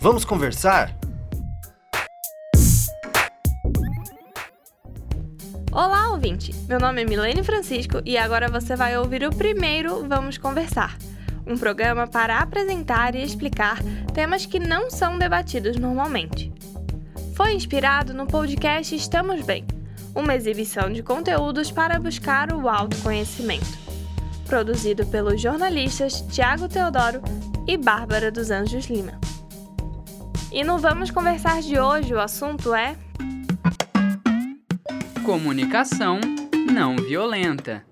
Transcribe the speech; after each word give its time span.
Vamos 0.00 0.24
conversar? 0.24 0.96
Olá, 5.70 6.10
ouvinte! 6.10 6.54
Meu 6.66 6.80
nome 6.80 7.02
é 7.02 7.04
Milene 7.04 7.44
Francisco 7.44 8.00
e 8.04 8.16
agora 8.16 8.48
você 8.48 8.74
vai 8.74 8.96
ouvir 8.96 9.24
o 9.24 9.30
primeiro 9.30 10.08
Vamos 10.08 10.38
Conversar 10.38 10.96
um 11.46 11.58
programa 11.58 12.06
para 12.06 12.38
apresentar 12.38 13.14
e 13.14 13.22
explicar 13.22 13.78
temas 14.14 14.46
que 14.46 14.58
não 14.58 14.90
são 14.90 15.18
debatidos 15.18 15.76
normalmente. 15.76 16.52
Foi 17.34 17.54
inspirado 17.54 18.14
no 18.14 18.26
podcast 18.26 18.94
Estamos 18.94 19.44
Bem, 19.44 19.66
uma 20.14 20.34
exibição 20.34 20.92
de 20.92 21.02
conteúdos 21.02 21.70
para 21.70 21.98
buscar 21.98 22.52
o 22.52 22.68
autoconhecimento. 22.68 23.78
Produzido 24.46 25.06
pelos 25.06 25.40
jornalistas 25.40 26.20
Tiago 26.30 26.68
Teodoro 26.68 27.20
e 27.66 27.76
Bárbara 27.76 28.30
dos 28.30 28.50
Anjos 28.50 28.86
Lima. 28.86 29.29
E 30.52 30.64
no 30.64 30.78
Vamos 30.78 31.12
Conversar 31.12 31.62
de 31.62 31.78
hoje, 31.78 32.12
o 32.12 32.18
assunto 32.18 32.74
é. 32.74 32.96
Comunicação 35.24 36.18
não 36.72 36.96
violenta. 36.96 37.84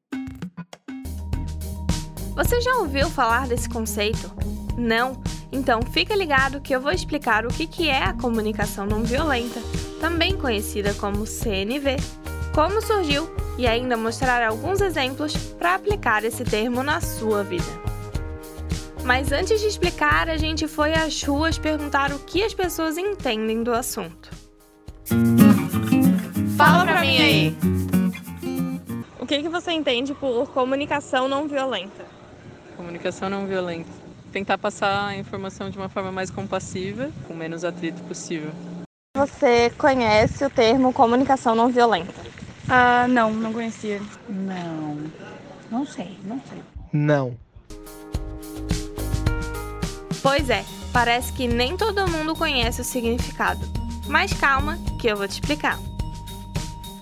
Você 2.34 2.60
já 2.60 2.74
ouviu 2.78 3.08
falar 3.08 3.46
desse 3.46 3.68
conceito? 3.68 4.32
Não? 4.76 5.22
Então 5.52 5.80
fica 5.82 6.16
ligado 6.16 6.60
que 6.60 6.74
eu 6.74 6.80
vou 6.80 6.90
explicar 6.90 7.46
o 7.46 7.48
que 7.48 7.88
é 7.88 8.02
a 8.02 8.12
comunicação 8.12 8.84
não 8.84 9.04
violenta, 9.04 9.60
também 10.00 10.36
conhecida 10.36 10.92
como 10.94 11.26
CNV, 11.26 11.96
como 12.52 12.82
surgiu 12.82 13.30
e 13.56 13.68
ainda 13.68 13.96
mostrar 13.96 14.44
alguns 14.44 14.80
exemplos 14.80 15.36
para 15.54 15.76
aplicar 15.76 16.24
esse 16.24 16.42
termo 16.42 16.82
na 16.82 17.00
sua 17.00 17.44
vida. 17.44 17.87
Mas 19.08 19.32
antes 19.32 19.58
de 19.62 19.66
explicar, 19.66 20.28
a 20.28 20.36
gente 20.36 20.68
foi 20.68 20.92
às 20.92 21.22
ruas 21.22 21.56
perguntar 21.56 22.12
o 22.12 22.18
que 22.18 22.42
as 22.42 22.52
pessoas 22.52 22.98
entendem 22.98 23.62
do 23.62 23.72
assunto. 23.72 24.28
Fala 26.58 26.84
pra 26.84 27.00
mim 27.00 27.16
aí! 27.16 27.56
O 29.18 29.24
que, 29.24 29.40
que 29.40 29.48
você 29.48 29.72
entende 29.72 30.12
por 30.12 30.50
comunicação 30.50 31.26
não 31.26 31.48
violenta? 31.48 32.04
Comunicação 32.76 33.30
não 33.30 33.46
violenta. 33.46 33.88
Tentar 34.30 34.58
passar 34.58 35.06
a 35.06 35.16
informação 35.16 35.70
de 35.70 35.78
uma 35.78 35.88
forma 35.88 36.12
mais 36.12 36.30
compassiva, 36.30 37.10
com 37.26 37.32
menos 37.32 37.64
atrito 37.64 38.02
possível. 38.02 38.50
Você 39.16 39.70
conhece 39.78 40.44
o 40.44 40.50
termo 40.50 40.92
comunicação 40.92 41.54
não 41.54 41.70
violenta? 41.70 42.12
Ah, 42.68 43.08
não, 43.08 43.32
não 43.32 43.54
conhecia. 43.54 44.02
Não, 44.28 44.98
não 45.70 45.86
sei, 45.86 46.18
não 46.24 46.38
sei. 46.46 46.58
Não. 46.92 47.47
Pois 50.22 50.50
é, 50.50 50.64
parece 50.92 51.32
que 51.32 51.46
nem 51.46 51.76
todo 51.76 52.08
mundo 52.08 52.34
conhece 52.34 52.80
o 52.80 52.84
significado. 52.84 53.64
Mas 54.06 54.32
calma, 54.32 54.78
que 54.98 55.06
eu 55.06 55.16
vou 55.16 55.28
te 55.28 55.32
explicar. 55.32 55.78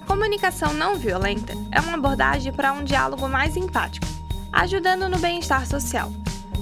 Comunicação 0.06 0.72
não 0.72 0.96
violenta 0.96 1.52
é 1.70 1.80
uma 1.80 1.94
abordagem 1.94 2.52
para 2.52 2.72
um 2.72 2.84
diálogo 2.84 3.28
mais 3.28 3.56
empático, 3.56 4.06
ajudando 4.52 5.08
no 5.08 5.18
bem-estar 5.18 5.66
social. 5.66 6.12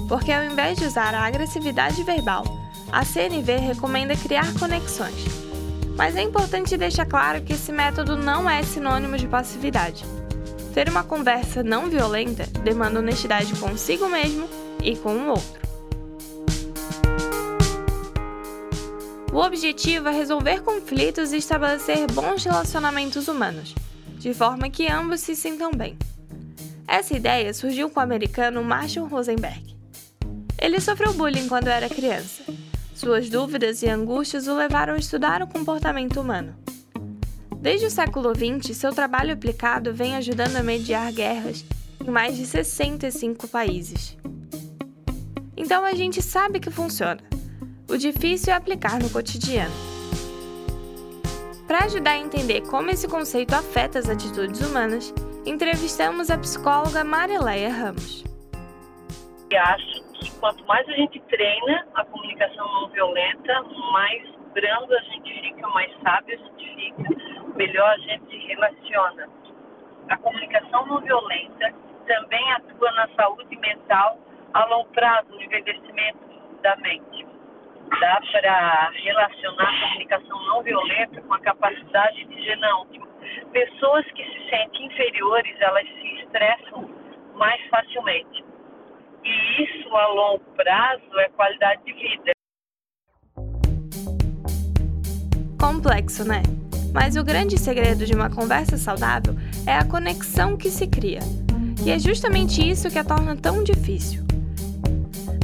Porque 0.07 0.31
ao 0.31 0.43
invés 0.43 0.77
de 0.77 0.85
usar 0.85 1.13
a 1.13 1.25
agressividade 1.25 2.03
verbal, 2.03 2.43
a 2.91 3.03
CNV 3.03 3.57
recomenda 3.57 4.15
criar 4.15 4.53
conexões. 4.59 5.25
Mas 5.95 6.15
é 6.15 6.21
importante 6.21 6.77
deixar 6.77 7.05
claro 7.05 7.41
que 7.41 7.53
esse 7.53 7.71
método 7.71 8.15
não 8.15 8.49
é 8.49 8.61
sinônimo 8.63 9.17
de 9.17 9.27
passividade. 9.27 10.05
Ter 10.73 10.89
uma 10.89 11.03
conversa 11.03 11.63
não 11.63 11.89
violenta 11.89 12.45
demanda 12.63 12.99
honestidade 12.99 13.55
consigo 13.55 14.09
mesmo 14.09 14.47
e 14.83 14.95
com 14.95 15.13
o 15.13 15.29
outro. 15.29 15.64
O 19.35 19.39
objetivo 19.39 20.07
é 20.07 20.13
resolver 20.13 20.61
conflitos 20.61 21.33
e 21.33 21.37
estabelecer 21.37 22.09
bons 22.09 22.45
relacionamentos 22.45 23.27
humanos, 23.27 23.75
de 24.17 24.33
forma 24.33 24.69
que 24.69 24.87
ambos 24.87 25.19
se 25.19 25.35
sintam 25.35 25.71
bem. 25.73 25.97
Essa 26.87 27.17
ideia 27.17 27.53
surgiu 27.53 27.89
com 27.89 27.99
o 27.99 28.03
americano 28.03 28.63
Marshall 28.63 29.09
Rosenberg. 29.09 29.75
Ele 30.57 30.79
sofreu 30.79 31.11
bullying 31.11 31.49
quando 31.49 31.67
era 31.67 31.89
criança. 31.89 32.45
Suas 32.95 33.29
dúvidas 33.29 33.83
e 33.83 33.89
angústias 33.89 34.47
o 34.47 34.55
levaram 34.55 34.93
a 34.93 34.99
estudar 34.99 35.41
o 35.41 35.47
comportamento 35.47 36.21
humano. 36.21 36.55
Desde 37.57 37.87
o 37.87 37.91
século 37.91 38.31
XX, 38.33 38.73
seu 38.73 38.93
trabalho 38.93 39.33
aplicado 39.33 39.93
vem 39.93 40.15
ajudando 40.15 40.55
a 40.55 40.63
mediar 40.63 41.11
guerras 41.11 41.65
em 41.99 42.09
mais 42.09 42.37
de 42.37 42.45
65 42.45 43.49
países. 43.49 44.17
Então 45.57 45.83
a 45.83 45.93
gente 45.93 46.21
sabe 46.21 46.57
que 46.57 46.71
funciona. 46.71 47.34
O 47.87 47.97
difícil 47.97 48.51
é 48.51 48.55
aplicar 48.55 48.97
no 48.99 49.11
cotidiano. 49.11 49.73
Para 51.67 51.85
ajudar 51.85 52.11
a 52.11 52.17
entender 52.17 52.61
como 52.61 52.89
esse 52.89 53.07
conceito 53.07 53.53
afeta 53.53 53.99
as 53.99 54.09
atitudes 54.09 54.59
humanas, 54.59 55.13
entrevistamos 55.45 56.31
a 56.31 56.37
psicóloga 56.37 57.03
Marileia 57.03 57.69
Ramos. 57.69 58.23
Eu 59.51 59.61
acho 59.61 60.03
que 60.13 60.31
quanto 60.39 60.65
mais 60.65 60.87
a 60.89 60.93
gente 60.93 61.19
treina 61.29 61.87
a 61.93 62.03
comunicação 62.05 62.65
não 62.73 62.89
violenta, 62.89 63.61
mais 63.93 64.23
brando 64.55 64.91
a 64.91 65.01
gente 65.01 65.41
fica, 65.41 65.67
mais 65.67 65.91
sábio 66.01 66.33
a 66.33 66.43
gente 66.43 66.75
fica, 66.75 67.55
melhor 67.55 67.87
a 67.87 67.97
gente 67.99 68.25
se 68.31 68.47
relaciona. 68.47 69.29
A 70.09 70.17
comunicação 70.17 70.87
não 70.87 71.01
violenta 71.01 71.71
também 72.07 72.51
atua 72.53 72.91
na 72.93 73.07
saúde 73.15 73.55
mental 73.57 74.19
a 74.55 74.65
longo 74.65 74.89
prazo, 74.89 75.29
no 75.29 75.41
envelhecimento 75.41 76.19
da 76.63 76.75
mente 76.77 77.34
dá 77.99 78.21
para 78.31 78.91
relacionar 78.91 79.69
a 79.69 79.87
comunicação 79.87 80.45
não 80.47 80.63
violenta 80.63 81.21
com 81.21 81.33
a 81.33 81.39
capacidade 81.39 82.25
de 82.25 82.55
não. 82.57 82.85
Pessoas 83.51 84.05
que 84.11 84.23
se 84.23 84.49
sentem 84.49 84.87
inferiores, 84.87 85.55
elas 85.59 85.87
se 85.87 86.07
estressam 86.21 86.89
mais 87.35 87.61
facilmente. 87.69 88.43
E 89.23 89.63
isso, 89.63 89.95
a 89.95 90.07
longo 90.07 90.43
prazo, 90.55 91.19
é 91.19 91.29
qualidade 91.29 91.83
de 91.83 91.93
vida. 91.93 92.31
Complexo, 95.59 96.27
né? 96.27 96.43
Mas 96.93 97.17
o 97.17 97.23
grande 97.23 97.57
segredo 97.57 98.05
de 98.05 98.13
uma 98.13 98.29
conversa 98.29 98.77
saudável 98.77 99.35
é 99.67 99.73
a 99.73 99.85
conexão 99.85 100.55
que 100.55 100.69
se 100.69 100.87
cria. 100.87 101.19
E 101.85 101.91
é 101.91 101.99
justamente 101.99 102.67
isso 102.67 102.89
que 102.89 102.99
a 102.99 103.03
torna 103.03 103.35
tão 103.35 103.63
difícil. 103.63 104.24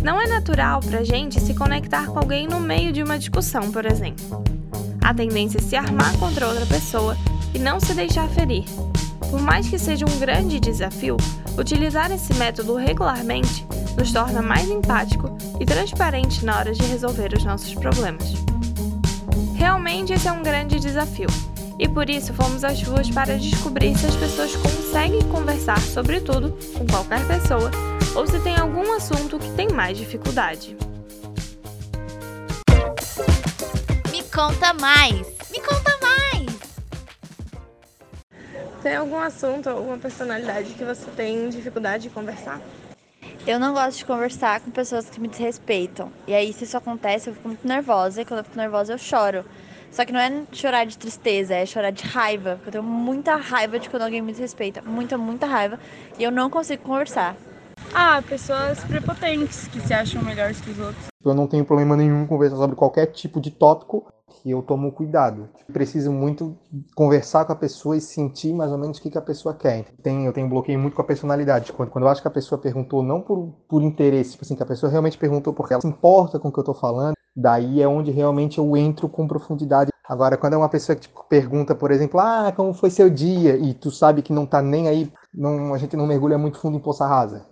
Não 0.03 0.19
é 0.19 0.25
natural 0.25 0.79
para 0.79 0.99
a 0.99 1.03
gente 1.03 1.39
se 1.39 1.53
conectar 1.53 2.07
com 2.07 2.17
alguém 2.17 2.47
no 2.47 2.59
meio 2.59 2.91
de 2.91 3.03
uma 3.03 3.19
discussão, 3.19 3.71
por 3.71 3.85
exemplo. 3.85 4.43
A 4.99 5.13
tendência 5.13 5.59
é 5.59 5.61
se 5.61 5.75
armar 5.75 6.17
contra 6.17 6.47
outra 6.47 6.65
pessoa 6.65 7.15
e 7.53 7.59
não 7.59 7.79
se 7.79 7.93
deixar 7.93 8.27
ferir. 8.29 8.63
Por 9.29 9.39
mais 9.39 9.69
que 9.69 9.77
seja 9.77 10.05
um 10.05 10.19
grande 10.19 10.59
desafio, 10.59 11.17
utilizar 11.55 12.11
esse 12.11 12.33
método 12.33 12.75
regularmente 12.75 13.65
nos 13.95 14.11
torna 14.11 14.41
mais 14.41 14.67
empático 14.69 15.37
e 15.59 15.65
transparente 15.65 16.43
na 16.43 16.57
hora 16.57 16.73
de 16.73 16.83
resolver 16.83 17.33
os 17.37 17.43
nossos 17.43 17.73
problemas. 17.75 18.33
Realmente 19.53 20.13
esse 20.13 20.27
é 20.27 20.31
um 20.31 20.41
grande 20.41 20.79
desafio, 20.79 21.29
e 21.77 21.87
por 21.87 22.09
isso 22.09 22.33
fomos 22.33 22.63
às 22.63 22.81
ruas 22.81 23.09
para 23.09 23.37
descobrir 23.37 23.95
se 23.95 24.07
as 24.07 24.15
pessoas 24.15 24.55
conseguem 24.55 25.21
conversar 25.29 25.79
sobre 25.79 26.19
tudo 26.21 26.57
com 26.75 26.87
qualquer 26.87 27.25
pessoa 27.27 27.69
ou 28.15 28.27
se 28.27 28.39
tem 28.41 28.57
algum 28.57 28.91
assunto 28.93 29.39
que 29.39 29.49
tem 29.51 29.69
mais 29.69 29.97
dificuldade. 29.97 30.75
Me 34.11 34.23
conta 34.23 34.73
mais! 34.73 35.27
Me 35.49 35.59
conta 35.61 35.97
mais! 36.01 36.21
Tem 38.83 38.95
algum 38.95 39.19
assunto, 39.19 39.69
alguma 39.69 39.97
personalidade 39.97 40.73
que 40.73 40.83
você 40.83 41.09
tem 41.11 41.49
dificuldade 41.49 42.03
de 42.03 42.09
conversar? 42.09 42.59
Eu 43.47 43.59
não 43.59 43.73
gosto 43.73 43.99
de 43.99 44.05
conversar 44.05 44.59
com 44.59 44.71
pessoas 44.71 45.09
que 45.09 45.19
me 45.19 45.27
desrespeitam. 45.27 46.11
E 46.27 46.33
aí, 46.33 46.51
se 46.51 46.63
isso 46.65 46.77
acontece, 46.77 47.29
eu 47.29 47.33
fico 47.33 47.47
muito 47.47 47.67
nervosa. 47.67 48.21
E 48.21 48.25
quando 48.25 48.39
eu 48.39 48.43
fico 48.43 48.57
nervosa, 48.57 48.93
eu 48.93 48.97
choro. 48.97 49.45
Só 49.91 50.05
que 50.05 50.11
não 50.11 50.19
é 50.19 50.43
chorar 50.51 50.85
de 50.85 50.97
tristeza, 50.97 51.55
é 51.55 51.65
chorar 51.65 51.91
de 51.91 52.03
raiva. 52.03 52.55
Porque 52.55 52.69
eu 52.69 52.71
tenho 52.73 52.83
muita 52.83 53.35
raiva 53.35 53.79
de 53.79 53.89
quando 53.89 54.03
alguém 54.03 54.21
me 54.21 54.31
desrespeita. 54.31 54.81
Muita, 54.83 55.17
muita 55.17 55.47
raiva. 55.47 55.79
E 56.19 56.23
eu 56.23 56.29
não 56.29 56.51
consigo 56.51 56.83
conversar. 56.83 57.35
Ah, 57.93 58.21
pessoas 58.21 58.83
prepotentes 58.85 59.67
que 59.67 59.81
se 59.81 59.93
acham 59.93 60.23
melhores 60.23 60.61
que 60.61 60.71
os 60.71 60.79
outros. 60.79 61.07
Eu 61.23 61.33
não 61.33 61.45
tenho 61.45 61.65
problema 61.65 61.95
nenhum 61.95 62.25
conversar 62.25 62.55
sobre 62.55 62.75
qualquer 62.75 63.07
tipo 63.07 63.39
de 63.39 63.51
tópico 63.51 64.05
que 64.41 64.49
eu 64.49 64.61
tomo 64.61 64.91
cuidado. 64.91 65.49
Preciso 65.71 66.11
muito 66.11 66.57
conversar 66.95 67.45
com 67.45 67.51
a 67.51 67.55
pessoa 67.55 67.97
e 67.97 68.01
sentir 68.01 68.53
mais 68.53 68.71
ou 68.71 68.77
menos 68.77 68.97
o 68.97 69.01
que, 69.01 69.11
que 69.11 69.17
a 69.17 69.21
pessoa 69.21 69.53
quer. 69.53 69.85
Tem, 70.01 70.25
eu 70.25 70.33
tenho 70.33 70.49
bloqueio 70.49 70.79
muito 70.79 70.95
com 70.95 71.01
a 71.01 71.05
personalidade. 71.05 71.73
Quando, 71.73 71.89
quando 71.89 72.05
eu 72.05 72.09
acho 72.09 72.21
que 72.21 72.27
a 72.27 72.31
pessoa 72.31 72.59
perguntou 72.59 73.03
não 73.03 73.21
por, 73.21 73.53
por 73.67 73.83
interesse, 73.83 74.31
tipo 74.31 74.45
assim, 74.45 74.55
que 74.55 74.63
a 74.63 74.65
pessoa 74.65 74.89
realmente 74.89 75.17
perguntou 75.17 75.53
porque 75.53 75.73
ela 75.73 75.81
se 75.81 75.87
importa 75.87 76.39
com 76.39 76.47
o 76.47 76.51
que 76.51 76.59
eu 76.59 76.63
tô 76.63 76.73
falando, 76.73 77.13
daí 77.35 77.81
é 77.81 77.87
onde 77.87 78.09
realmente 78.09 78.57
eu 78.57 78.75
entro 78.77 79.07
com 79.09 79.27
profundidade. 79.27 79.91
Agora, 80.07 80.35
quando 80.35 80.53
é 80.53 80.57
uma 80.57 80.69
pessoa 80.69 80.95
que 80.95 81.03
tipo, 81.03 81.23
pergunta, 81.29 81.75
por 81.75 81.91
exemplo, 81.91 82.19
ah, 82.19 82.51
como 82.53 82.73
foi 82.73 82.89
seu 82.89 83.09
dia? 83.09 83.55
E 83.55 83.73
tu 83.73 83.91
sabe 83.91 84.21
que 84.21 84.33
não 84.33 84.45
tá 84.45 84.61
nem 84.61 84.87
aí, 84.87 85.11
não, 85.33 85.73
a 85.73 85.77
gente 85.77 85.95
não 85.95 86.05
mergulha 86.05 86.37
muito 86.37 86.59
fundo 86.59 86.77
em 86.77 86.81
poça 86.81 87.05
rasa. 87.07 87.45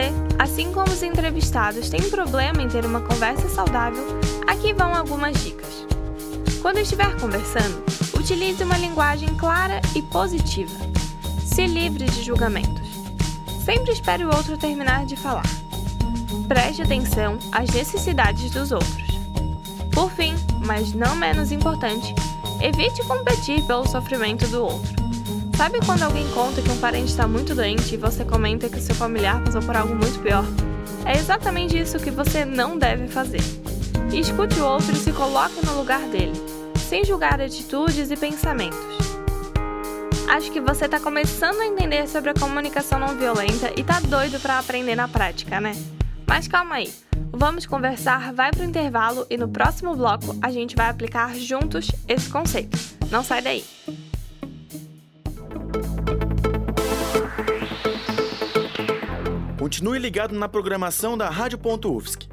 Você, 0.00 0.12
assim 0.38 0.72
como 0.72 0.90
os 0.90 1.02
entrevistados, 1.02 1.90
tem 1.90 2.00
problema 2.08 2.62
em 2.62 2.68
ter 2.68 2.86
uma 2.86 3.02
conversa 3.02 3.50
saudável, 3.50 4.02
aqui 4.46 4.72
vão 4.72 4.94
algumas 4.94 5.42
dicas. 5.42 5.86
Quando 6.62 6.78
estiver 6.78 7.20
conversando, 7.20 7.84
utilize 8.18 8.64
uma 8.64 8.78
linguagem 8.78 9.28
clara 9.36 9.78
e 9.94 10.00
positiva. 10.00 10.74
Se 11.44 11.66
livre 11.66 12.06
de 12.06 12.22
julgamentos. 12.22 12.88
Sempre 13.62 13.92
espere 13.92 14.24
o 14.24 14.34
outro 14.34 14.56
terminar 14.56 15.04
de 15.04 15.16
falar. 15.16 15.44
Preste 16.48 16.80
atenção 16.80 17.38
às 17.52 17.68
necessidades 17.68 18.50
dos 18.50 18.72
outros. 18.72 19.20
Por 19.92 20.10
fim, 20.12 20.34
mas 20.64 20.94
não 20.94 21.14
menos 21.14 21.52
importante, 21.52 22.14
evite 22.62 23.04
competir 23.06 23.62
pelo 23.66 23.86
sofrimento 23.86 24.46
do 24.46 24.64
outro. 24.64 24.99
Sabe 25.60 25.78
quando 25.84 26.04
alguém 26.04 26.26
conta 26.30 26.62
que 26.62 26.70
um 26.70 26.78
parente 26.78 27.10
está 27.10 27.28
muito 27.28 27.54
doente 27.54 27.92
e 27.92 27.98
você 27.98 28.24
comenta 28.24 28.66
que 28.66 28.80
seu 28.80 28.94
familiar 28.94 29.44
passou 29.44 29.60
por 29.60 29.76
algo 29.76 29.94
muito 29.94 30.18
pior? 30.20 30.42
É 31.04 31.12
exatamente 31.18 31.78
isso 31.78 31.98
que 31.98 32.10
você 32.10 32.46
não 32.46 32.78
deve 32.78 33.08
fazer. 33.08 33.42
Escute 34.10 34.58
o 34.58 34.64
outro 34.64 34.90
e 34.90 34.96
se 34.96 35.12
coloque 35.12 35.62
no 35.66 35.76
lugar 35.76 36.00
dele, 36.08 36.32
sem 36.88 37.04
julgar 37.04 37.38
atitudes 37.42 38.10
e 38.10 38.16
pensamentos. 38.16 38.78
Acho 40.30 40.50
que 40.50 40.62
você 40.62 40.86
está 40.86 40.98
começando 40.98 41.60
a 41.60 41.66
entender 41.66 42.08
sobre 42.08 42.30
a 42.30 42.34
comunicação 42.34 42.98
não 42.98 43.14
violenta 43.14 43.70
e 43.76 43.84
tá 43.84 44.00
doido 44.00 44.40
para 44.40 44.60
aprender 44.60 44.94
na 44.94 45.08
prática, 45.08 45.60
né? 45.60 45.72
Mas 46.26 46.48
calma 46.48 46.76
aí. 46.76 46.90
Vamos 47.30 47.66
conversar, 47.66 48.32
vai 48.32 48.50
pro 48.50 48.64
intervalo 48.64 49.26
e 49.28 49.36
no 49.36 49.48
próximo 49.48 49.94
bloco 49.94 50.34
a 50.40 50.50
gente 50.50 50.74
vai 50.74 50.88
aplicar 50.88 51.36
juntos 51.36 51.90
esse 52.08 52.30
conceito. 52.30 52.78
Não 53.10 53.22
sai 53.22 53.42
daí. 53.42 53.62
Continue 59.70 60.00
ligado 60.00 60.34
na 60.34 60.48
programação 60.48 61.16
da 61.16 61.30
Rádio.UFSC. 61.30 62.28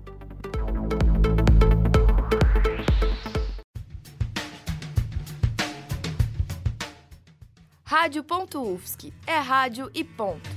Rádio.UFSC 7.85 9.13
é 9.27 9.37
rádio 9.37 9.91
e 9.93 10.03
ponto. 10.03 10.49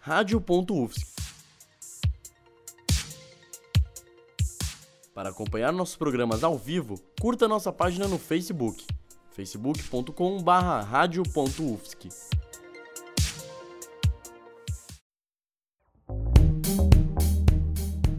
Rádio.UFSC. 0.00 1.15
Para 5.16 5.30
acompanhar 5.30 5.72
nossos 5.72 5.96
programas 5.96 6.44
ao 6.44 6.56
vivo, 6.58 7.00
curta 7.18 7.48
nossa 7.48 7.72
página 7.72 8.06
no 8.06 8.18
Facebook, 8.18 8.84
facebook.com/radio.ufsc. 9.30 12.08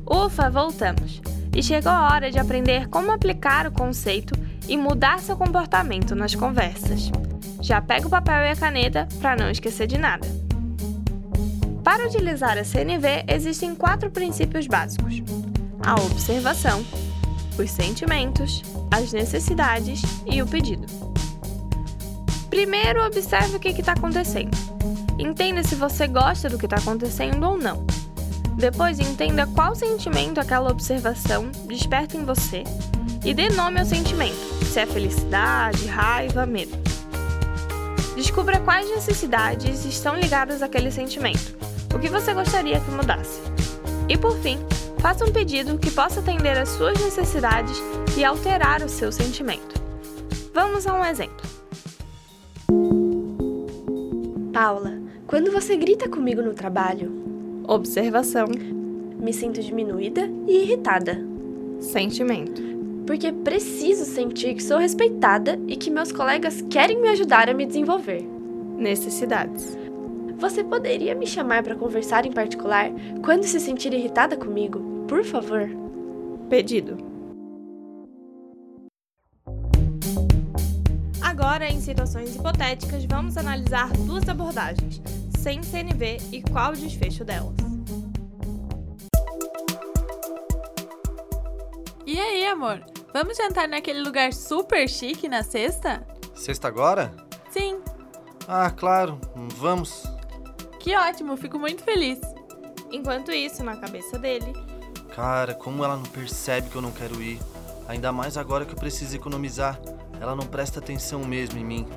Ufa, 0.09 0.49
voltamos! 0.49 1.21
E 1.55 1.61
chegou 1.61 1.91
a 1.91 2.11
hora 2.11 2.31
de 2.31 2.39
aprender 2.39 2.89
como 2.89 3.11
aplicar 3.11 3.67
o 3.67 3.71
conceito 3.71 4.33
e 4.67 4.75
mudar 4.75 5.19
seu 5.19 5.37
comportamento 5.37 6.15
nas 6.15 6.33
conversas. 6.33 7.11
Já 7.61 7.79
pega 7.79 8.07
o 8.07 8.09
papel 8.09 8.37
e 8.37 8.49
a 8.49 8.55
caneta 8.55 9.07
para 9.21 9.35
não 9.35 9.51
esquecer 9.51 9.85
de 9.85 9.99
nada. 9.99 10.27
Para 11.83 12.07
utilizar 12.07 12.57
a 12.57 12.63
CNV, 12.63 13.25
existem 13.27 13.75
quatro 13.75 14.09
princípios 14.09 14.65
básicos: 14.65 15.21
a 15.87 15.95
observação, 15.95 16.85
os 17.57 17.71
sentimentos, 17.71 18.61
as 18.91 19.13
necessidades 19.13 20.01
e 20.25 20.41
o 20.41 20.45
pedido. 20.45 20.85
Primeiro, 22.49 23.05
observe 23.05 23.55
o 23.55 23.59
que 23.59 23.69
está 23.69 23.93
acontecendo. 23.93 24.51
Entenda 25.17 25.63
se 25.63 25.75
você 25.75 26.05
gosta 26.05 26.49
do 26.49 26.57
que 26.57 26.65
está 26.65 26.75
acontecendo 26.75 27.41
ou 27.47 27.57
não. 27.57 27.85
Depois, 28.57 28.99
entenda 28.99 29.47
qual 29.47 29.73
sentimento 29.75 30.41
aquela 30.41 30.69
observação 30.69 31.49
desperta 31.65 32.17
em 32.17 32.25
você 32.25 32.65
e 33.23 33.33
dê 33.33 33.47
nome 33.47 33.79
ao 33.79 33.85
sentimento, 33.85 34.35
se 34.65 34.81
é 34.81 34.85
felicidade, 34.85 35.87
raiva, 35.87 36.45
medo. 36.45 36.77
Descubra 38.13 38.59
quais 38.59 38.89
necessidades 38.89 39.85
estão 39.85 40.17
ligadas 40.17 40.61
àquele 40.61 40.91
sentimento, 40.91 41.55
o 41.95 41.99
que 41.99 42.09
você 42.09 42.33
gostaria 42.33 42.81
que 42.81 42.91
mudasse. 42.91 43.39
E 44.09 44.17
por 44.17 44.37
fim, 44.39 44.59
faça 44.99 45.25
um 45.25 45.31
pedido 45.31 45.77
que 45.77 45.91
possa 45.91 46.19
atender 46.19 46.57
às 46.57 46.69
suas 46.69 46.99
necessidades 47.01 47.81
e 48.17 48.23
alterar 48.23 48.81
o 48.81 48.89
seu 48.89 49.11
sentimento. 49.11 49.81
Vamos 50.53 50.87
a 50.87 50.93
um 50.93 51.05
exemplo. 51.05 51.45
Paula, 54.51 54.97
quando 55.27 55.51
você 55.51 55.75
grita 55.75 56.09
comigo 56.09 56.41
no 56.41 56.53
trabalho, 56.53 57.11
Observação. 57.67 58.47
me 59.19 59.33
sinto 59.33 59.61
diminuída 59.61 60.29
e 60.47 60.63
irritada. 60.63 61.21
Sentimento. 61.79 62.61
Porque 63.05 63.31
preciso 63.31 64.05
sentir 64.05 64.55
que 64.55 64.63
sou 64.63 64.77
respeitada 64.77 65.59
e 65.67 65.75
que 65.75 65.91
meus 65.91 66.11
colegas 66.11 66.61
querem 66.69 67.01
me 67.01 67.09
ajudar 67.09 67.49
a 67.49 67.53
me 67.53 67.65
desenvolver. 67.65 68.25
Necessidades. 68.77 69.76
Você 70.37 70.63
poderia 70.63 71.15
me 71.15 71.25
chamar 71.25 71.63
para 71.63 71.75
conversar 71.75 72.25
em 72.25 72.31
particular 72.31 72.91
quando 73.23 73.43
se 73.43 73.59
sentir 73.59 73.91
irritada 73.91 74.37
comigo, 74.37 74.79
por 75.07 75.23
favor? 75.25 75.67
Pedido. 76.47 76.95
Agora, 81.21 81.67
em 81.67 81.81
situações 81.81 82.35
hipotéticas, 82.35 83.03
vamos 83.05 83.35
analisar 83.35 83.91
duas 83.93 84.29
abordagens, 84.29 85.01
sem 85.39 85.63
CNV 85.63 86.17
e 86.31 86.41
qual 86.43 86.71
o 86.71 86.75
desfecho 86.75 87.25
delas. 87.25 87.55
E 92.05 92.19
aí, 92.19 92.45
amor? 92.45 92.81
Vamos 93.11 93.37
jantar 93.37 93.67
naquele 93.67 94.01
lugar 94.01 94.31
super 94.33 94.87
chique 94.87 95.27
na 95.27 95.41
sexta? 95.41 96.05
Sexta 96.35 96.67
agora? 96.67 97.11
Sim. 97.49 97.81
Ah, 98.47 98.69
claro, 98.69 99.19
vamos. 99.35 100.16
Que 100.87 100.95
ótimo, 100.95 101.35
fico 101.35 101.59
muito 101.59 101.83
feliz. 101.83 102.17
Enquanto 102.89 103.29
isso, 103.29 103.61
na 103.61 103.75
cabeça 103.75 104.17
dele, 104.17 104.53
Cara, 105.13 105.53
como 105.53 105.83
ela 105.83 105.97
não 105.97 106.05
percebe 106.05 106.69
que 106.69 106.77
eu 106.77 106.81
não 106.81 106.93
quero 106.93 107.21
ir? 107.21 107.41
Ainda 107.89 108.13
mais 108.13 108.37
agora 108.37 108.65
que 108.65 108.71
eu 108.71 108.77
preciso 108.79 109.13
economizar. 109.13 109.77
Ela 110.17 110.33
não 110.33 110.47
presta 110.47 110.79
atenção 110.79 111.25
mesmo 111.25 111.59
em 111.59 111.65
mim. 111.65 111.87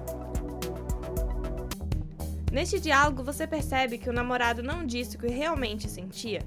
Neste 2.50 2.80
diálogo, 2.80 3.22
você 3.22 3.46
percebe 3.46 3.96
que 3.96 4.10
o 4.10 4.12
namorado 4.12 4.60
não 4.60 4.84
disse 4.84 5.14
o 5.14 5.20
que 5.20 5.28
realmente 5.28 5.88
sentia. 5.88 6.44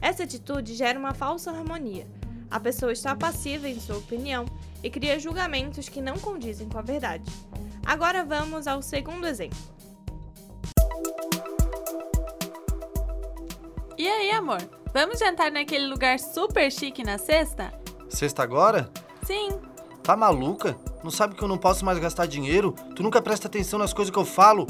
Essa 0.00 0.22
atitude 0.22 0.74
gera 0.74 0.98
uma 0.98 1.12
falsa 1.12 1.50
harmonia. 1.50 2.06
A 2.50 2.58
pessoa 2.58 2.94
está 2.94 3.14
passiva 3.14 3.68
em 3.68 3.78
sua 3.78 3.98
opinião 3.98 4.46
e 4.82 4.88
cria 4.88 5.20
julgamentos 5.20 5.90
que 5.90 6.00
não 6.00 6.18
condizem 6.18 6.70
com 6.70 6.78
a 6.78 6.82
verdade. 6.82 7.30
Agora 7.84 8.24
vamos 8.24 8.66
ao 8.66 8.80
segundo 8.80 9.26
exemplo. 9.26 9.58
E 14.02 14.08
aí, 14.08 14.32
amor? 14.32 14.58
Vamos 14.92 15.20
jantar 15.20 15.52
naquele 15.52 15.86
lugar 15.86 16.18
super 16.18 16.72
chique 16.72 17.04
na 17.04 17.18
sexta? 17.18 17.72
Sexta 18.08 18.42
agora? 18.42 18.90
Sim. 19.22 19.50
Tá 20.02 20.16
maluca? 20.16 20.76
Não 21.04 21.10
sabe 21.12 21.36
que 21.36 21.42
eu 21.44 21.46
não 21.46 21.56
posso 21.56 21.84
mais 21.84 22.00
gastar 22.00 22.26
dinheiro? 22.26 22.72
Tu 22.96 23.00
nunca 23.04 23.22
presta 23.22 23.46
atenção 23.46 23.78
nas 23.78 23.92
coisas 23.92 24.10
que 24.12 24.18
eu 24.18 24.24
falo? 24.24 24.66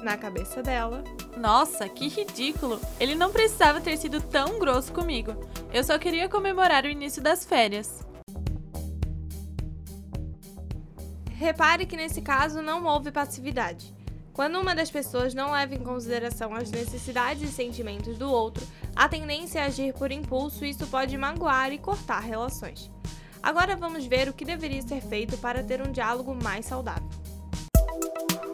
Na 0.00 0.16
cabeça 0.16 0.62
dela, 0.62 1.02
Nossa, 1.36 1.88
que 1.88 2.06
ridículo! 2.06 2.78
Ele 3.00 3.16
não 3.16 3.32
precisava 3.32 3.80
ter 3.80 3.96
sido 3.96 4.20
tão 4.20 4.60
grosso 4.60 4.92
comigo. 4.92 5.34
Eu 5.72 5.82
só 5.82 5.98
queria 5.98 6.28
comemorar 6.28 6.84
o 6.84 6.88
início 6.88 7.20
das 7.20 7.44
férias. 7.44 8.06
repare 11.34 11.84
que 11.84 11.96
nesse 11.96 12.22
caso 12.22 12.62
não 12.62 12.84
houve 12.84 13.10
passividade. 13.10 13.92
Quando 14.32 14.58
uma 14.58 14.74
das 14.74 14.90
pessoas 14.90 15.34
não 15.34 15.52
leva 15.52 15.74
em 15.74 15.80
consideração 15.80 16.54
as 16.54 16.70
necessidades 16.70 17.42
e 17.42 17.52
sentimentos 17.52 18.16
do 18.16 18.30
outro, 18.30 18.66
a 18.96 19.06
tendência 19.06 19.58
é 19.58 19.66
agir 19.66 19.92
por 19.92 20.10
impulso 20.10 20.64
e 20.64 20.70
isso 20.70 20.86
pode 20.86 21.16
magoar 21.18 21.70
e 21.70 21.78
cortar 21.78 22.20
relações. 22.20 22.90
Agora 23.42 23.76
vamos 23.76 24.06
ver 24.06 24.28
o 24.28 24.32
que 24.32 24.44
deveria 24.44 24.80
ser 24.80 25.02
feito 25.02 25.36
para 25.36 25.62
ter 25.62 25.86
um 25.86 25.92
diálogo 25.92 26.34
mais 26.34 26.64
saudável. 26.64 27.08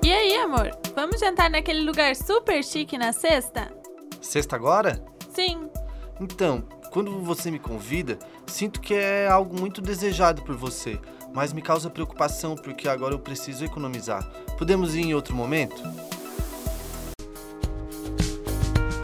E 0.02 0.11
aí, 0.11 0.37
amor? 0.38 0.76
Vamos 0.97 1.20
jantar 1.20 1.49
naquele 1.49 1.82
lugar 1.82 2.16
super 2.16 2.64
chique 2.64 2.99
na 2.99 3.12
sexta? 3.12 3.73
Sexta 4.20 4.56
agora? 4.56 5.04
Sim. 5.32 5.70
Então, 6.20 6.64
quando 6.90 7.23
você 7.23 7.50
me 7.50 7.58
convida, 7.61 8.18
sinto 8.47 8.80
que 8.80 8.94
é 8.94 9.28
algo 9.28 9.58
muito 9.61 9.80
desejado 9.80 10.42
por 10.42 10.56
você, 10.56 10.99
mas 11.32 11.52
me 11.52 11.62
causa 11.62 11.90
preocupação 11.90 12.56
porque 12.56 12.88
agora 12.88 13.14
eu 13.14 13.18
preciso 13.18 13.64
economizar. 13.64 14.25
Podemos 14.56 14.94
ir 14.94 15.02
em 15.02 15.14
outro 15.14 15.35
momento? 15.35 15.82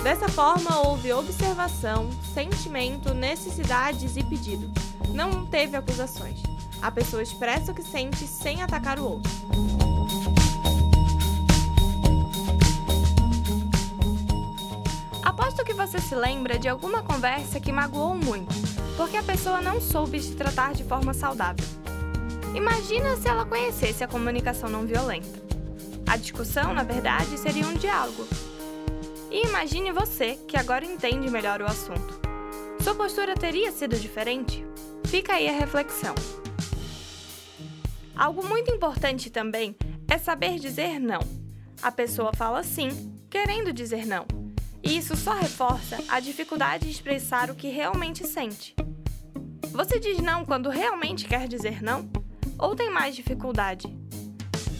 Dessa 0.02 0.28
forma, 0.28 0.80
houve 0.80 1.12
observação, 1.14 2.10
sentimento, 2.34 3.14
necessidades 3.14 4.18
e 4.18 4.22
pedido. 4.22 4.70
Não 5.14 5.46
teve 5.46 5.78
acusações. 5.78 6.42
A 6.82 6.90
pessoa 6.90 7.22
expressa 7.22 7.72
o 7.72 7.74
que 7.74 7.82
sente 7.82 8.26
sem 8.26 8.62
atacar 8.62 8.98
o 8.98 9.04
outro. 9.04 9.32
Aposto 15.22 15.64
que 15.64 15.72
você 15.72 15.98
se 15.98 16.14
lembra 16.14 16.58
de 16.58 16.68
alguma 16.68 17.02
conversa 17.02 17.58
que 17.58 17.72
magoou 17.72 18.14
muito, 18.14 18.54
porque 18.98 19.16
a 19.16 19.22
pessoa 19.22 19.62
não 19.62 19.80
soube 19.80 20.20
te 20.20 20.32
tratar 20.32 20.74
de 20.74 20.84
forma 20.84 21.14
saudável. 21.14 21.83
Imagina 22.54 23.16
se 23.16 23.26
ela 23.26 23.44
conhecesse 23.44 24.04
a 24.04 24.08
comunicação 24.08 24.70
não 24.70 24.86
violenta. 24.86 25.42
A 26.06 26.16
discussão, 26.16 26.72
na 26.72 26.84
verdade, 26.84 27.36
seria 27.36 27.66
um 27.66 27.74
diálogo. 27.74 28.28
E 29.28 29.44
imagine 29.44 29.90
você, 29.90 30.36
que 30.46 30.56
agora 30.56 30.84
entende 30.84 31.28
melhor 31.28 31.60
o 31.60 31.66
assunto. 31.66 32.20
Sua 32.80 32.94
postura 32.94 33.34
teria 33.34 33.72
sido 33.72 33.98
diferente? 33.98 34.64
Fica 35.06 35.32
aí 35.32 35.48
a 35.48 35.52
reflexão. 35.52 36.14
Algo 38.14 38.46
muito 38.46 38.70
importante 38.70 39.30
também 39.30 39.74
é 40.08 40.16
saber 40.16 40.60
dizer 40.60 41.00
não. 41.00 41.20
A 41.82 41.90
pessoa 41.90 42.32
fala 42.32 42.62
sim, 42.62 43.12
querendo 43.28 43.72
dizer 43.72 44.06
não. 44.06 44.26
E 44.80 44.96
isso 44.96 45.16
só 45.16 45.32
reforça 45.32 45.98
a 46.06 46.20
dificuldade 46.20 46.84
de 46.84 46.92
expressar 46.92 47.50
o 47.50 47.54
que 47.56 47.68
realmente 47.68 48.24
sente. 48.24 48.76
Você 49.72 49.98
diz 49.98 50.18
não 50.18 50.44
quando 50.44 50.68
realmente 50.68 51.26
quer 51.26 51.48
dizer 51.48 51.82
não? 51.82 52.08
Ou 52.58 52.74
tem 52.74 52.90
mais 52.90 53.14
dificuldade? 53.14 53.86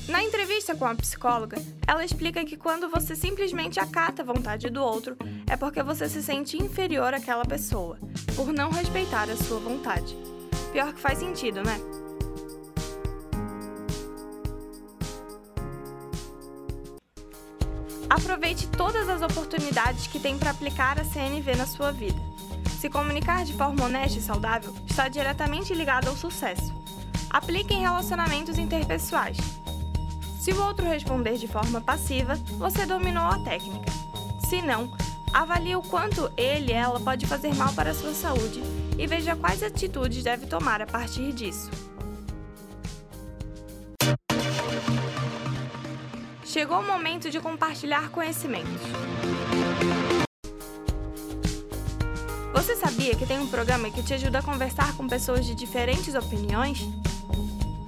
Na 0.09 0.23
entrevista 0.23 0.75
com 0.75 0.85
a 0.85 0.95
psicóloga, 0.95 1.57
ela 1.87 2.05
explica 2.05 2.45
que 2.45 2.57
quando 2.57 2.91
você 2.91 3.17
simplesmente 3.17 3.81
acata 3.81 4.23
a 4.23 4.25
vontade 4.25 4.69
do 4.69 4.83
outro, 4.83 5.17
é 5.47 5.57
porque 5.57 5.83
você 5.83 6.09
se 6.09 6.23
sente 6.23 6.63
inferior 6.63 7.15
àquela 7.15 7.45
pessoa, 7.45 7.99
por 8.37 8.53
não 8.53 8.71
respeitar 8.71 9.31
a 9.31 9.37
sua 9.37 9.59
vontade. 9.59 10.15
Pior 10.73 10.93
que 10.93 11.01
faz 11.01 11.19
sentido, 11.19 11.63
né? 11.63 11.81
Aproveite 18.11 18.69
todas 18.69 19.09
as 19.09 19.23
oportunidades 19.23 20.07
que 20.07 20.21
tem 20.21 20.39
para 20.39 20.51
aplicar 20.51 21.01
a 21.01 21.05
CNV 21.05 21.57
na 21.57 21.67
sua 21.67 21.93
vida. 21.93 22.21
Se 22.79 22.91
comunicar 22.91 23.45
de 23.45 23.55
forma 23.55 23.85
honesta 23.85 24.19
e 24.19 24.23
saudável 24.23 24.75
está 24.87 25.09
diretamente 25.09 25.73
ligado 25.73 26.09
ao 26.09 26.17
sucesso. 26.17 26.84
Aplique 27.35 27.75
em 27.75 27.81
relacionamentos 27.81 28.59
interpessoais. 28.59 29.37
Se 30.39 30.53
o 30.53 30.63
outro 30.63 30.87
responder 30.87 31.37
de 31.37 31.49
forma 31.49 31.81
passiva, 31.81 32.37
você 32.59 32.87
dominou 32.87 33.25
a 33.25 33.41
técnica. 33.41 33.91
Se 34.49 34.63
não, 34.63 34.97
avalie 35.33 35.75
o 35.75 35.83
quanto 35.83 36.31
ele 36.37 36.71
ela 36.71 37.01
pode 37.01 37.27
fazer 37.27 37.53
mal 37.57 37.73
para 37.73 37.91
a 37.91 37.95
sua 37.95 38.15
saúde 38.15 38.63
e 38.97 39.05
veja 39.09 39.35
quais 39.35 39.65
atitudes 39.65 40.23
deve 40.23 40.47
tomar 40.47 40.81
a 40.81 40.87
partir 40.87 41.33
disso. 41.33 41.73
Chegou 46.45 46.79
o 46.79 46.87
momento 46.87 47.33
de 47.33 47.41
compartilhar 47.41 48.11
conhecimentos. 48.11 48.81
Você 52.53 52.77
sabia 52.77 53.17
que 53.17 53.27
tem 53.27 53.41
um 53.41 53.49
programa 53.49 53.91
que 53.91 54.05
te 54.05 54.15
ajuda 54.15 54.39
a 54.39 54.43
conversar 54.43 54.97
com 54.97 55.09
pessoas 55.09 55.45
de 55.45 55.57
diferentes 55.57 56.15
opiniões? 56.15 56.79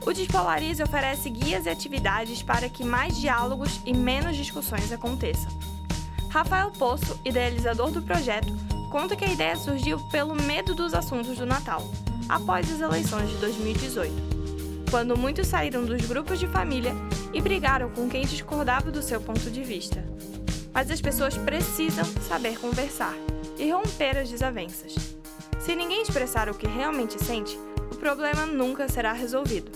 O 0.06 0.12
Despolarize 0.12 0.82
oferece 0.82 1.28
guias 1.28 1.66
e 1.66 1.68
atividades 1.68 2.42
para 2.42 2.68
que 2.68 2.84
mais 2.84 3.18
diálogos 3.18 3.80
e 3.84 3.92
menos 3.92 4.36
discussões 4.36 4.92
aconteçam. 4.92 5.50
Rafael 6.30 6.70
Poço, 6.70 7.20
idealizador 7.25 7.90
do 7.90 8.00
projeto, 8.00 8.52
conta 8.90 9.16
que 9.16 9.25
a 9.25 9.32
ideia 9.32 9.56
surgiu 9.56 9.98
pelo 10.10 10.34
medo 10.34 10.75
dos 10.75 10.94
assuntos 10.94 11.36
do 11.36 11.44
Natal, 11.44 11.82
após 12.28 12.72
as 12.72 12.80
eleições 12.80 13.28
de 13.28 13.36
2018 13.36 14.36
quando 14.90 15.16
muitos 15.16 15.48
saíram 15.48 15.84
dos 15.84 16.04
grupos 16.06 16.38
de 16.38 16.46
família 16.46 16.94
e 17.32 17.40
brigaram 17.40 17.90
com 17.90 18.08
quem 18.08 18.25
discordava 18.25 18.90
do 18.90 19.02
seu 19.02 19.20
ponto 19.20 19.50
de 19.50 19.62
vista. 19.62 20.04
Mas 20.72 20.90
as 20.90 21.00
pessoas 21.00 21.36
precisam 21.36 22.04
saber 22.26 22.58
conversar 22.58 23.14
e 23.58 23.70
romper 23.70 24.16
as 24.18 24.30
desavenças. 24.30 24.94
Se 25.58 25.75
ninguém 25.75 26.02
expressar 26.02 26.48
o 26.48 26.54
que 26.54 26.66
realmente 26.66 27.22
sente, 27.22 27.58
problema 28.06 28.46
nunca 28.46 28.88
será 28.88 29.12
resolvido. 29.12 29.72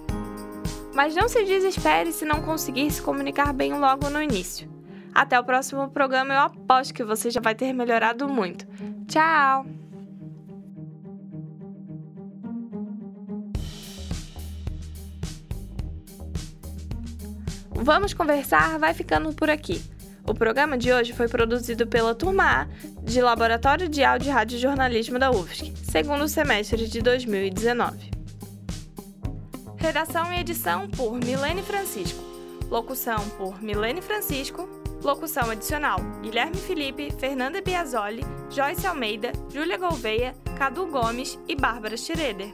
Mas 0.94 1.14
não 1.14 1.28
se 1.28 1.44
desespere 1.44 2.12
se 2.12 2.24
não 2.24 2.40
conseguir 2.40 2.90
se 2.90 3.02
comunicar 3.02 3.52
bem 3.52 3.78
logo 3.78 4.08
no 4.08 4.22
início. 4.22 4.66
Até 5.14 5.38
o 5.38 5.44
próximo 5.44 5.90
programa, 5.90 6.32
eu 6.32 6.40
aposto 6.40 6.94
que 6.94 7.04
você 7.04 7.30
já 7.30 7.42
vai 7.42 7.54
ter 7.54 7.74
melhorado 7.74 8.26
muito. 8.26 8.66
Tchau! 9.06 9.83
Vamos 17.84 18.14
conversar 18.14 18.78
vai 18.78 18.94
ficando 18.94 19.30
por 19.34 19.50
aqui. 19.50 19.84
O 20.26 20.32
programa 20.32 20.78
de 20.78 20.90
hoje 20.90 21.12
foi 21.12 21.28
produzido 21.28 21.86
pela 21.86 22.14
Turma 22.14 22.62
A 22.62 22.66
de 23.02 23.20
Laboratório 23.20 23.90
de 23.90 24.02
Áudio 24.02 24.30
e 24.30 24.32
Rádio 24.32 24.58
Jornalismo 24.58 25.18
da 25.18 25.30
UFSC, 25.30 25.70
segundo 25.82 26.26
semestre 26.26 26.88
de 26.88 27.02
2019. 27.02 28.10
Redação 29.76 30.32
e 30.32 30.40
edição 30.40 30.88
por 30.88 31.12
Milene 31.12 31.62
Francisco. 31.62 32.24
Locução 32.70 33.22
por 33.36 33.62
Milene 33.62 34.00
Francisco. 34.00 34.66
Locução 35.02 35.50
adicional: 35.50 35.98
Guilherme 36.22 36.56
Felipe, 36.56 37.12
Fernanda 37.18 37.60
Biasoli, 37.60 38.24
Joyce 38.48 38.86
Almeida, 38.86 39.30
Júlia 39.52 39.76
Gouveia, 39.76 40.34
Cadu 40.56 40.86
Gomes 40.86 41.38
e 41.46 41.54
Bárbara 41.54 41.98
Schroeder. 41.98 42.48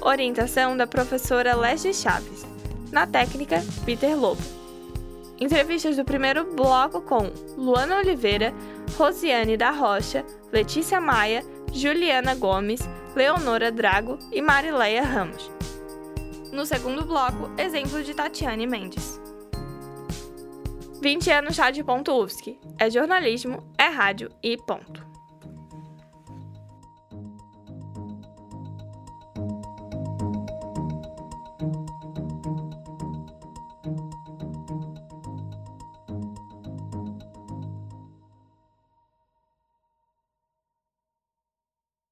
Orientação 0.00 0.76
da 0.76 0.88
professora 0.88 1.54
Leslie 1.54 1.94
Chaves. 1.94 2.51
Na 2.92 3.06
técnica, 3.06 3.64
Peter 3.86 4.14
Lobo. 4.14 4.42
Entrevistas 5.40 5.96
do 5.96 6.04
primeiro 6.04 6.54
bloco 6.54 7.00
com 7.00 7.32
Luana 7.56 7.96
Oliveira, 7.96 8.52
Rosiane 8.96 9.56
da 9.56 9.70
Rocha, 9.70 10.24
Letícia 10.52 11.00
Maia, 11.00 11.42
Juliana 11.72 12.34
Gomes, 12.34 12.82
Leonora 13.16 13.72
Drago 13.72 14.18
e 14.30 14.42
Marileia 14.42 15.02
Ramos. 15.02 15.50
No 16.52 16.66
segundo 16.66 17.04
bloco, 17.06 17.50
exemplo 17.56 18.04
de 18.04 18.12
Tatiane 18.12 18.66
Mendes. 18.66 19.18
20 21.00 21.30
anos 21.30 21.56
Rádio.UFSC. 21.56 22.58
É 22.78 22.90
jornalismo, 22.90 23.64
é 23.78 23.88
rádio 23.88 24.30
e 24.42 24.56
ponto. 24.58 25.11